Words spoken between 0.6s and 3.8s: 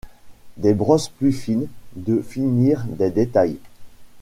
brosses plus fines de finir des détails.